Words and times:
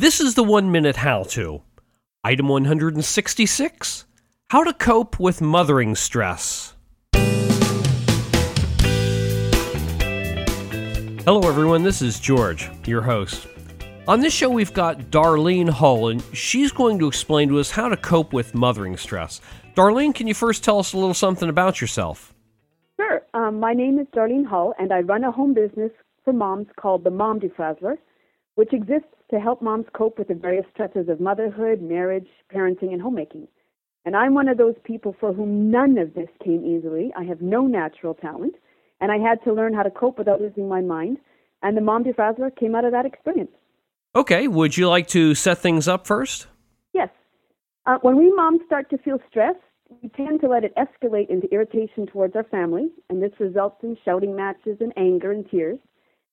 This 0.00 0.20
is 0.20 0.36
the 0.36 0.44
one 0.44 0.70
minute 0.70 0.94
how 0.94 1.24
to. 1.24 1.62
Item 2.22 2.46
166 2.46 4.04
How 4.48 4.62
to 4.62 4.72
cope 4.72 5.18
with 5.18 5.40
mothering 5.40 5.96
stress. 5.96 6.74
Hello, 11.24 11.40
everyone. 11.48 11.82
This 11.82 12.00
is 12.00 12.20
George, 12.20 12.70
your 12.86 13.02
host. 13.02 13.48
On 14.06 14.20
this 14.20 14.32
show, 14.32 14.48
we've 14.48 14.72
got 14.72 15.10
Darlene 15.10 15.68
Hull, 15.68 16.10
and 16.10 16.22
she's 16.32 16.70
going 16.70 17.00
to 17.00 17.08
explain 17.08 17.48
to 17.48 17.58
us 17.58 17.72
how 17.72 17.88
to 17.88 17.96
cope 17.96 18.32
with 18.32 18.54
mothering 18.54 18.96
stress. 18.96 19.40
Darlene, 19.74 20.14
can 20.14 20.28
you 20.28 20.34
first 20.34 20.62
tell 20.62 20.78
us 20.78 20.92
a 20.92 20.96
little 20.96 21.12
something 21.12 21.48
about 21.48 21.80
yourself? 21.80 22.32
Sure. 23.00 23.22
Um, 23.34 23.58
my 23.58 23.72
name 23.72 23.98
is 23.98 24.06
Darlene 24.14 24.46
Hull, 24.46 24.74
and 24.78 24.92
I 24.92 25.00
run 25.00 25.24
a 25.24 25.32
home 25.32 25.54
business 25.54 25.90
for 26.24 26.32
moms 26.32 26.68
called 26.76 27.02
the 27.02 27.10
Mom 27.10 27.40
Defrazzler, 27.40 27.96
which 28.58 28.72
exists 28.72 29.14
to 29.30 29.38
help 29.38 29.62
moms 29.62 29.86
cope 29.92 30.18
with 30.18 30.26
the 30.26 30.34
various 30.34 30.66
stresses 30.74 31.08
of 31.08 31.20
motherhood, 31.20 31.80
marriage, 31.80 32.26
parenting, 32.52 32.92
and 32.92 33.00
homemaking. 33.00 33.46
And 34.04 34.16
I'm 34.16 34.34
one 34.34 34.48
of 34.48 34.58
those 34.58 34.74
people 34.82 35.14
for 35.20 35.32
whom 35.32 35.70
none 35.70 35.96
of 35.96 36.12
this 36.14 36.26
came 36.44 36.66
easily. 36.66 37.12
I 37.16 37.22
have 37.22 37.40
no 37.40 37.68
natural 37.68 38.14
talent, 38.14 38.56
and 39.00 39.12
I 39.12 39.18
had 39.18 39.40
to 39.44 39.52
learn 39.52 39.74
how 39.74 39.84
to 39.84 39.92
cope 39.92 40.18
without 40.18 40.40
losing 40.40 40.68
my 40.68 40.80
mind. 40.80 41.18
And 41.62 41.76
the 41.76 41.80
Mom 41.80 42.02
Defrazzler 42.02 42.50
came 42.56 42.74
out 42.74 42.84
of 42.84 42.90
that 42.90 43.06
experience. 43.06 43.52
Okay, 44.16 44.48
would 44.48 44.76
you 44.76 44.88
like 44.88 45.06
to 45.08 45.36
set 45.36 45.58
things 45.58 45.86
up 45.86 46.04
first? 46.04 46.48
Yes. 46.92 47.10
Uh, 47.86 47.98
when 48.02 48.16
we 48.16 48.34
moms 48.34 48.62
start 48.66 48.90
to 48.90 48.98
feel 48.98 49.18
stress, 49.30 49.54
we 50.02 50.08
tend 50.08 50.40
to 50.40 50.48
let 50.48 50.64
it 50.64 50.74
escalate 50.74 51.30
into 51.30 51.46
irritation 51.54 52.08
towards 52.08 52.34
our 52.34 52.42
family, 52.42 52.90
and 53.08 53.22
this 53.22 53.38
results 53.38 53.76
in 53.84 53.96
shouting 54.04 54.34
matches 54.34 54.78
and 54.80 54.92
anger 54.96 55.30
and 55.30 55.48
tears. 55.48 55.78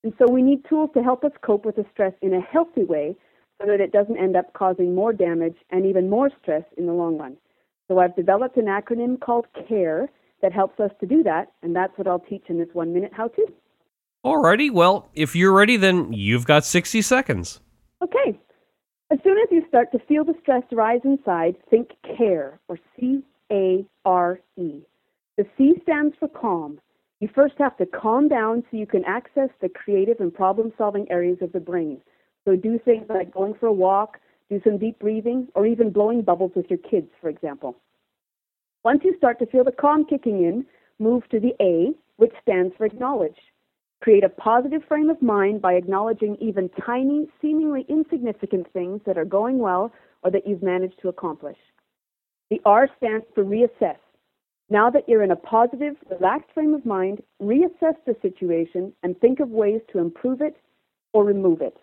And 0.06 0.14
so 0.20 0.32
we 0.32 0.44
need 0.44 0.64
tools 0.70 0.92
to 0.94 1.02
help 1.02 1.24
us 1.24 1.32
cope 1.44 1.66
with 1.66 1.78
the 1.78 1.86
stress 1.92 2.14
in 2.22 2.36
a 2.36 2.40
healthy 2.40 2.84
way 2.84 3.16
so 3.60 3.66
that 3.66 3.82
it 3.82 3.92
doesn't 3.92 4.18
end 4.18 4.36
up 4.36 4.54
causing 4.54 4.94
more 4.94 5.12
damage 5.12 5.56
and 5.72 5.84
even 5.84 6.12
more 6.12 6.30
stress 6.44 6.62
in 6.78 6.86
the 6.86 6.94
long 6.94 7.18
run. 7.18 7.38
So 7.88 7.98
I've 7.98 8.16
developed 8.16 8.56
an 8.58 8.66
acronym 8.66 9.20
called 9.20 9.48
CARE 9.68 10.08
that 10.44 10.54
helps 10.54 10.80
us 10.80 10.92
to 11.00 11.08
do 11.08 11.24
that, 11.24 11.54
and 11.64 11.76
that's 11.76 11.98
what 11.98 12.08
I'll 12.08 12.20
teach 12.20 12.44
in 12.50 12.60
this 12.60 12.68
one 12.74 12.94
minute 12.94 13.14
how 13.18 13.30
to. 13.30 13.48
Alrighty, 14.24 14.72
well, 14.72 15.10
if 15.16 15.36
you're 15.36 15.52
ready, 15.52 15.76
then 15.76 16.14
you've 16.14 16.46
got 16.46 16.66
60 16.66 17.02
seconds. 17.02 17.60
Okay. 18.04 18.40
As 19.12 19.18
soon 19.24 19.40
as 19.40 19.48
you 19.50 19.64
start 19.68 19.92
to 19.94 20.00
feel 20.08 20.24
the 20.24 20.36
stress 20.40 20.64
rise 20.72 21.02
inside, 21.04 21.56
think 21.72 21.94
CARE, 22.16 22.60
or 22.68 22.78
C 22.96 23.24
A 23.52 23.84
R 24.06 24.40
E. 24.56 24.82
The 25.38 25.48
C 25.58 25.74
stands 25.82 26.16
for 26.20 26.28
calm. 26.28 26.80
You 27.26 27.32
first 27.34 27.56
have 27.58 27.76
to 27.78 27.88
calm 27.88 28.28
down 28.28 28.64
so 28.70 28.78
you 28.78 28.86
can 28.86 29.04
access 29.04 29.50
the 29.60 29.68
creative 29.68 30.20
and 30.20 30.32
problem 30.32 30.72
solving 30.78 31.10
areas 31.10 31.40
of 31.42 31.54
the 31.54 31.60
brain. 31.60 32.00
So 32.44 32.56
do 32.56 32.78
things 32.78 33.08
like 33.10 33.34
going 33.34 33.56
for 33.56 33.66
a 33.66 33.74
walk, 33.74 34.20
do 34.48 34.62
some 34.64 34.78
deep 34.78 35.00
breathing, 35.00 35.48
or 35.56 35.66
even 35.66 35.90
blowing 35.90 36.22
bubbles 36.22 36.52
with 36.56 36.68
your 36.70 36.78
kids, 36.78 37.08
for 37.20 37.30
example. 37.30 37.78
Once 38.84 39.00
you 39.04 39.16
start 39.18 39.40
to 39.40 39.48
feel 39.48 39.64
the 39.64 39.72
calm 39.72 40.06
kicking 40.06 40.44
in, 40.44 40.68
move 41.00 41.28
to 41.30 41.40
the 41.40 41.56
A, 41.60 41.96
which 42.18 42.32
stands 42.44 42.76
for 42.78 42.86
acknowledge. 42.86 43.40
Create 44.04 44.24
a 44.24 44.30
positive 44.30 44.84
frame 44.88 45.10
of 45.10 45.20
mind 45.20 45.64
by 45.64 45.74
acknowledging 45.74 46.38
even 46.40 46.70
tiny, 46.86 47.28
seemingly 47.42 47.88
insignificant 47.90 48.72
things 48.72 49.02
that 49.08 49.18
are 49.18 49.26
going 49.26 49.58
well 49.58 49.92
or 50.22 50.30
that 50.30 50.46
you've 50.46 50.62
managed 50.62 51.02
to 51.02 51.10
accomplish. 51.10 51.58
The 52.52 52.62
R 52.66 52.88
stands 52.98 53.26
for 53.34 53.44
reassess. 53.44 53.98
Now 54.70 54.90
that 54.90 55.08
you're 55.08 55.24
in 55.24 55.32
a 55.32 55.36
positive, 55.36 55.96
relaxed 56.10 56.52
frame 56.54 56.74
of 56.74 56.86
mind, 56.86 57.22
reassess 57.42 57.96
the 58.06 58.16
situation 58.22 58.94
and 59.04 59.20
think 59.20 59.40
of 59.40 59.50
ways 59.50 59.82
to 59.92 60.00
improve 60.00 60.42
it 60.42 60.58
or 61.14 61.24
remove 61.24 61.62
it. 61.62 61.78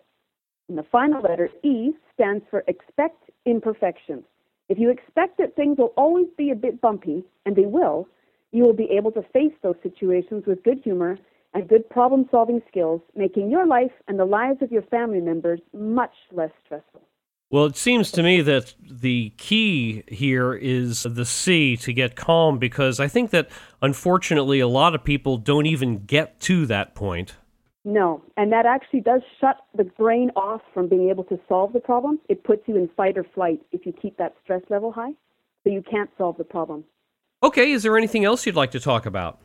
And 0.67 0.77
the 0.77 0.83
final 0.83 1.21
letter, 1.21 1.49
E, 1.63 1.91
stands 2.13 2.43
for 2.49 2.63
expect 2.67 3.29
imperfections. 3.45 4.23
If 4.69 4.79
you 4.79 4.89
expect 4.89 5.37
that 5.37 5.55
things 5.55 5.77
will 5.77 5.93
always 5.97 6.27
be 6.37 6.51
a 6.51 6.55
bit 6.55 6.81
bumpy, 6.81 7.23
and 7.45 7.55
they 7.55 7.65
will, 7.65 8.07
you 8.51 8.63
will 8.63 8.73
be 8.73 8.89
able 8.91 9.11
to 9.11 9.23
face 9.33 9.53
those 9.61 9.75
situations 9.81 10.45
with 10.45 10.63
good 10.63 10.79
humor 10.83 11.17
and 11.53 11.67
good 11.67 11.89
problem 11.89 12.27
solving 12.31 12.61
skills, 12.67 13.01
making 13.15 13.49
your 13.49 13.65
life 13.65 13.91
and 14.07 14.17
the 14.17 14.25
lives 14.25 14.61
of 14.61 14.71
your 14.71 14.81
family 14.83 15.21
members 15.21 15.59
much 15.73 16.13
less 16.31 16.51
stressful. 16.65 17.01
Well, 17.53 17.65
it 17.65 17.77
seems 17.77 18.11
to 18.13 18.23
me 18.23 18.41
that 18.41 18.73
the 18.81 19.31
key 19.37 20.03
here 20.07 20.55
is 20.55 21.03
the 21.03 21.23
C 21.23 21.77
to 21.77 21.93
get 21.93 22.15
calm 22.15 22.57
because 22.57 22.99
I 22.99 23.07
think 23.07 23.29
that 23.29 23.47
unfortunately 23.79 24.59
a 24.59 24.67
lot 24.67 24.95
of 24.95 25.03
people 25.03 25.37
don't 25.37 25.67
even 25.67 26.03
get 26.05 26.39
to 26.39 26.65
that 26.65 26.95
point. 26.95 27.35
No, 27.85 28.23
and 28.37 28.51
that 28.51 28.65
actually 28.65 29.01
does 29.01 29.21
shut 29.39 29.57
the 29.77 29.83
brain 29.83 30.31
off 30.35 30.61
from 30.73 30.89
being 30.89 31.11
able 31.11 31.25
to 31.25 31.39
solve 31.47 31.73
the 31.73 31.79
problem. 31.79 32.19
It 32.27 32.43
puts 32.43 32.67
you 32.67 32.75
in 32.75 32.89
fight 32.97 33.19
or 33.19 33.23
flight 33.35 33.61
if 33.71 33.85
you 33.85 33.93
keep 33.93 34.17
that 34.17 34.33
stress 34.43 34.63
level 34.71 34.91
high, 34.91 35.11
so 35.63 35.69
you 35.69 35.83
can't 35.83 36.09
solve 36.17 36.37
the 36.37 36.43
problem. 36.43 36.83
Okay, 37.43 37.71
is 37.71 37.83
there 37.83 37.95
anything 37.95 38.25
else 38.25 38.47
you'd 38.47 38.55
like 38.55 38.71
to 38.71 38.79
talk 38.79 39.05
about? 39.05 39.39